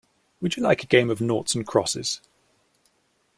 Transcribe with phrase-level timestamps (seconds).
[0.41, 2.21] Would you like a game of noughts and crosses?